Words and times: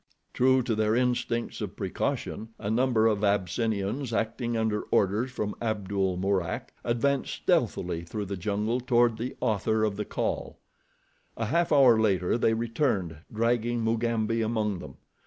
True 0.33 0.63
to 0.63 0.73
their 0.73 0.95
instincts 0.95 1.61
of 1.61 1.75
precaution, 1.75 2.49
a 2.57 2.71
number 2.71 3.05
of 3.05 3.23
Abyssinians, 3.23 4.11
acting 4.11 4.57
under 4.57 4.81
orders 4.89 5.29
from 5.29 5.53
Abdul 5.61 6.17
Mourak, 6.17 6.73
advanced 6.83 7.33
stealthily 7.35 8.01
through 8.03 8.25
the 8.25 8.35
jungle 8.35 8.79
toward 8.79 9.19
the 9.19 9.35
author 9.41 9.83
of 9.83 9.97
the 9.97 10.05
call. 10.05 10.57
A 11.37 11.45
half 11.45 11.71
hour 11.71 11.99
later 11.99 12.35
they 12.35 12.55
returned, 12.55 13.17
dragging 13.31 13.83
Mugambi 13.83 14.41
among 14.41 14.79
them. 14.79 14.97